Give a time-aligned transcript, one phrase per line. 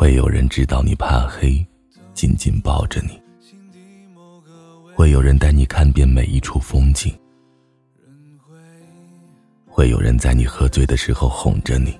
[0.00, 1.62] 会有人知道你怕黑，
[2.14, 3.20] 紧紧抱着你；
[4.94, 7.12] 会有人带你看遍每一处风景；
[9.66, 11.90] 会有人在你喝醉的时候哄着你；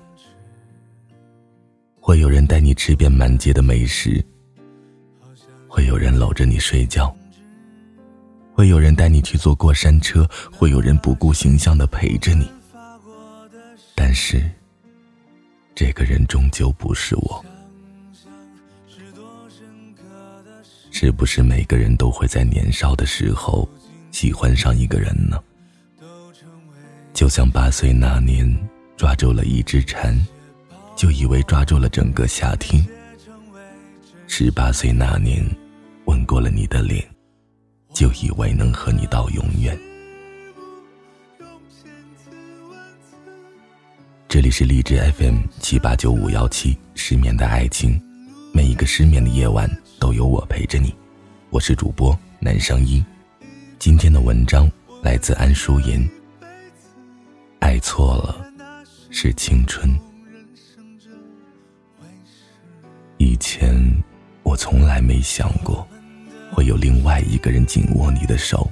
[1.99, 4.19] 会有人带你吃遍满街的美食；
[5.67, 7.05] 会有人搂着你睡觉；
[8.51, 12.49] 会有人带你去坐过山车；会有人不顾形象的陪着你。
[13.93, 14.49] 但是，
[15.75, 17.45] 这个人终究不是我。
[21.03, 23.67] 是不是每个人都会在年少的时候
[24.11, 25.41] 喜欢上一个人呢？
[27.11, 28.47] 就像八岁那年
[28.95, 30.15] 抓住了一只蝉，
[30.95, 32.83] 就以为抓住了整个夏天；
[34.27, 35.43] 十八岁那年
[36.05, 37.03] 吻过了你的脸，
[37.95, 39.75] 就以为能和你到永远。
[44.27, 47.99] 这里是荔枝 FM 七八九五幺七失眠的爱情，
[48.53, 49.67] 每一个失眠的夜晚
[50.01, 50.91] 都有我陪着你，
[51.51, 53.05] 我是主播南商一。
[53.77, 54.67] 今天的文章
[55.03, 56.09] 来自安淑妍。
[57.59, 58.43] 爱错了，
[59.11, 59.87] 是青春。
[63.19, 63.79] 以前
[64.41, 65.87] 我从来没想过，
[66.51, 68.67] 会有另外一个人紧握你的手，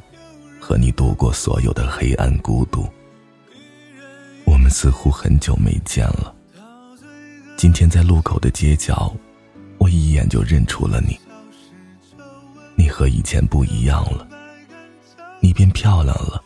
[0.60, 2.90] 和你度过所有的黑暗孤独。
[4.48, 6.36] 我们似乎很久没见了。
[7.56, 9.16] 今天在路口的街角，
[9.80, 11.20] 我一眼就认出了你。
[12.76, 14.28] 你和以前不一样了，
[15.42, 16.44] 你变漂亮了，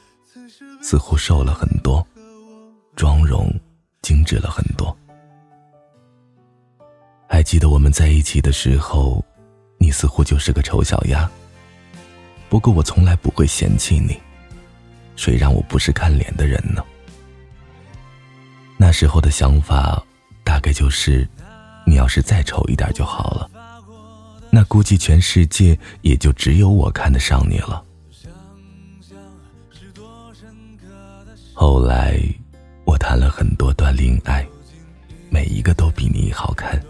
[0.82, 2.06] 似乎瘦了很多，
[2.96, 3.54] 妆容
[4.02, 4.96] 精致了很多。
[7.28, 9.24] 还记得我们在一起的时候，
[9.80, 11.30] 你似乎就是个丑小鸭。
[12.50, 14.20] 不过我从来不会嫌弃你，
[15.16, 16.84] 谁让我不是看脸的人呢？
[18.78, 20.04] 那时候的想法，
[20.44, 21.28] 大概就是，
[21.86, 23.50] 你要是再丑一点就好了，
[24.50, 27.84] 那估计全世界也就只有我看得上你了。
[31.54, 32.20] 后来，
[32.86, 34.46] 我谈了很多段恋爱，
[35.30, 36.82] 每一个都比你好看，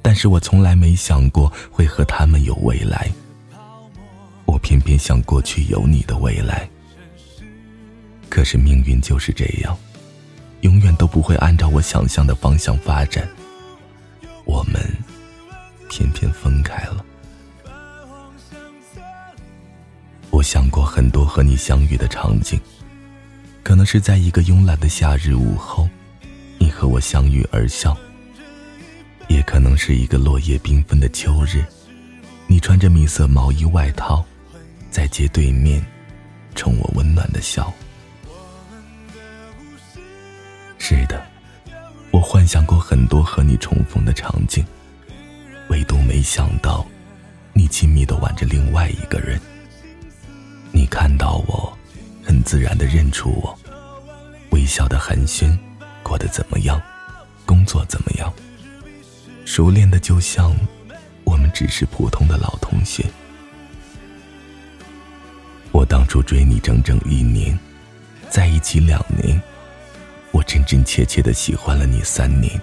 [0.00, 3.10] 但是我从来没想过会和他们有未来。
[4.44, 6.68] 我偏偏想过去有你的未来，
[8.28, 9.76] 可是命运就是这样。
[10.60, 13.28] 永远都不会按照我想象的方向发展，
[14.44, 14.80] 我们
[15.88, 17.04] 偏偏分开了。
[20.30, 22.58] 我想过很多和你相遇的场景，
[23.62, 25.88] 可能是在一个慵懒的夏日午后，
[26.58, 27.94] 你和我相遇而笑；
[29.28, 31.62] 也可能是一个落叶缤纷的秋日，
[32.46, 34.24] 你穿着米色毛衣外套，
[34.90, 35.84] 在街对面，
[36.54, 37.72] 冲我温暖的笑。
[40.78, 41.24] 是的，
[42.22, 44.64] 幻想过很多和你重逢的场景，
[45.68, 46.86] 唯独没想到，
[47.52, 49.38] 你亲密的挽着另外一个人。
[50.70, 51.76] 你看到我，
[52.22, 53.58] 很自然的认出我，
[54.50, 55.58] 微笑的寒暄，
[56.02, 56.80] 过得怎么样？
[57.44, 58.32] 工作怎么样？
[59.44, 60.54] 熟练的就像，
[61.24, 63.04] 我们只是普通的老同学。
[65.72, 67.58] 我当初追你整整一年，
[68.30, 69.42] 在一起两年。
[70.42, 72.60] 真真切切的喜欢了你三年，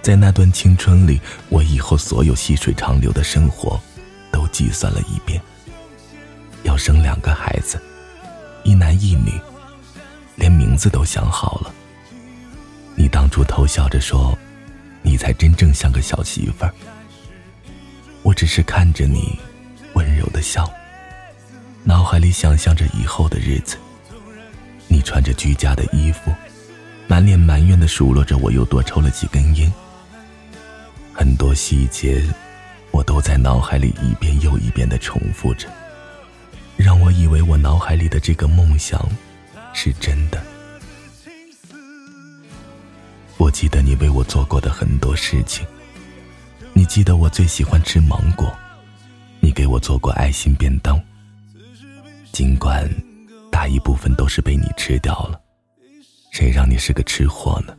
[0.00, 3.80] 在那段青春里，我以后所有细水长流的生活，
[4.30, 5.40] 都计算了一遍。
[6.62, 7.80] 要生两个孩子，
[8.62, 9.32] 一男一女，
[10.36, 11.74] 连名字都想好了。
[12.94, 14.36] 你当初偷笑着说，
[15.02, 16.74] 你才真正像个小媳妇儿。
[18.22, 19.38] 我只是看着你，
[19.94, 20.70] 温柔的笑，
[21.82, 23.76] 脑海里想象着以后的日子。
[24.88, 26.32] 你穿着居家的衣服。
[27.06, 29.70] 满脸埋怨的数落着我又多抽了几根烟。
[31.12, 32.22] 很多细节，
[32.90, 35.68] 我都在脑海里一遍又一遍的重复着，
[36.76, 39.06] 让我以为我脑海里的这个梦想
[39.74, 40.42] 是真的。
[43.36, 45.66] 我记得你为我做过的很多事情，
[46.72, 48.50] 你记得我最喜欢吃芒果，
[49.40, 50.98] 你给我做过爱心便当，
[52.32, 52.88] 尽管
[53.50, 55.41] 大一部分都是被你吃掉了。
[56.32, 57.76] 谁让你是个吃货呢？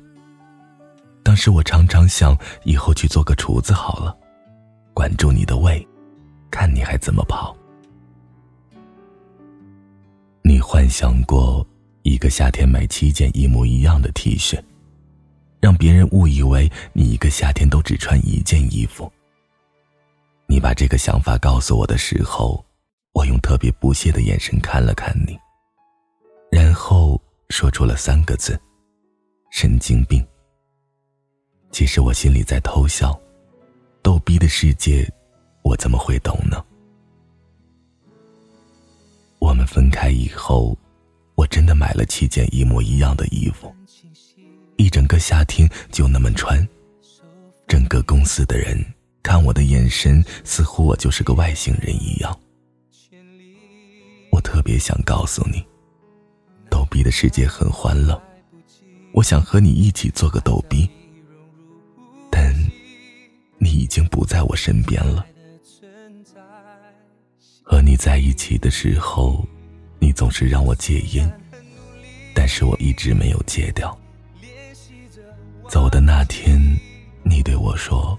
[1.24, 4.16] 当时我常常想，以后去做个厨子好了，
[4.94, 5.86] 管住你的胃，
[6.52, 7.58] 看你还怎么跑。
[10.44, 11.68] 你幻想过
[12.04, 14.62] 一个夏天买七件一模一样的 T 恤，
[15.60, 19.12] 让别人误以为你一个夏天都只穿一件衣服。
[20.46, 22.64] 你把这个想法告诉我的时候，
[23.14, 25.36] 我用特别不屑的眼神看了看你，
[26.52, 27.20] 然后。
[27.54, 28.60] 说出了三个字
[29.54, 30.26] ：“神经病。”
[31.72, 33.16] 其实我心里在偷笑，
[34.02, 35.08] 逗逼的世界，
[35.62, 36.66] 我怎么会懂呢？
[39.38, 40.76] 我们分开以后，
[41.36, 43.72] 我真的买了七件一模一样的衣服，
[44.78, 46.68] 一整个夏天就那么穿。
[47.68, 48.84] 整个公司的人
[49.22, 52.36] 看我的眼神，似乎我就是个外星人一样。
[54.32, 55.64] 我特别想告诉你，
[56.94, 58.22] 逼的世界很欢乐，
[59.14, 60.88] 我想和你一起做个逗逼，
[62.30, 62.54] 但
[63.58, 65.26] 你已经不在我身边了。
[67.64, 69.44] 和你在一起的时候，
[69.98, 71.28] 你总是让我戒烟，
[72.32, 73.98] 但是我一直没有戒掉。
[75.68, 76.62] 走的那天，
[77.24, 78.16] 你对我说：“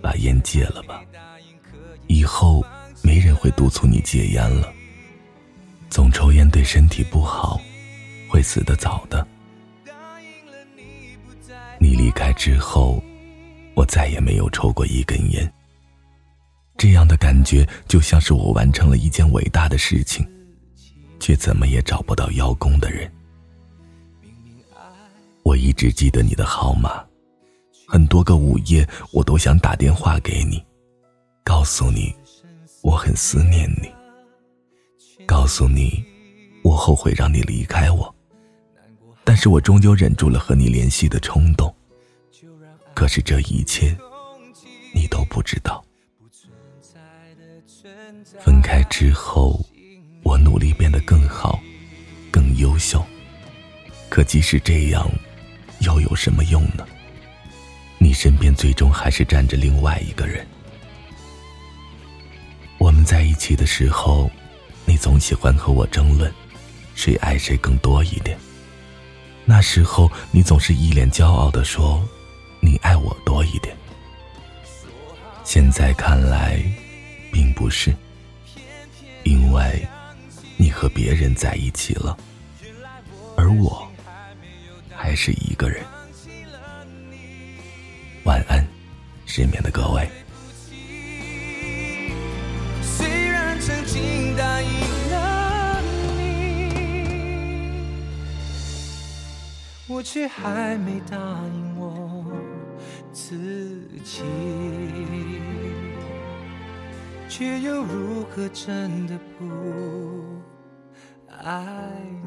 [0.00, 1.02] 把烟戒了吧，
[2.06, 2.64] 以后
[3.02, 4.72] 没人会督促你戒烟了。
[5.90, 7.60] 总抽烟对身体不好，
[8.32, 9.26] 会死得早的。”
[11.78, 13.02] 你离开之后，
[13.74, 15.52] 我再也没有抽过一根烟。
[16.78, 20.26] 这样的感觉就像是我完成了一件伟大的事情，
[21.20, 23.12] 却怎么也找不到邀功的人。
[25.42, 27.04] 我一直记得你的号码，
[27.86, 30.64] 很多个午夜我都想打电话给你，
[31.44, 32.14] 告诉你
[32.82, 33.92] 我很思念你，
[35.26, 36.02] 告诉你
[36.64, 38.14] 我后悔让你离开我，
[39.24, 41.74] 但是我终究忍住了和你联系的冲动。
[42.94, 43.96] 可是这一切，
[44.94, 45.82] 你都不知道。
[48.40, 49.64] 分开之后，
[50.22, 51.60] 我努力变得更好，
[52.30, 53.04] 更优秀。
[54.08, 55.10] 可即使这样，
[55.80, 56.86] 又有什么用呢？
[57.98, 60.46] 你身边最终还是站着另外一个人。
[62.78, 64.30] 我们在一起的时候，
[64.84, 66.30] 你总喜欢和我争论，
[66.94, 68.36] 谁爱谁更多一点。
[69.44, 72.02] 那时候，你总是一脸骄傲的说
[72.60, 73.76] ：“你爱我多一点。”
[75.44, 76.62] 现在看来，
[77.32, 77.94] 并不是。
[79.24, 79.86] 因为，
[80.56, 82.16] 你和别人在一起了，
[83.36, 83.86] 而我
[84.94, 85.84] 还是一个人。
[88.24, 88.64] 晚安，
[89.26, 90.08] 失眠的各位。
[99.88, 102.24] 我却还没答应我
[103.12, 104.22] 自己。
[107.34, 109.46] 却又如何真的不
[111.42, 112.21] 爱？